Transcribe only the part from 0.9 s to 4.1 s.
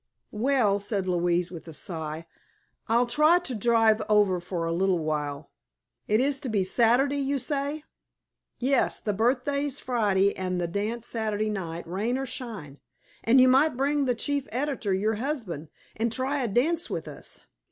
Louise, with a sigh, "I'll try to drive